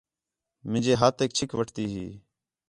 [0.69, 2.13] مینجے ہتھ چِھک وٹھتی ہنس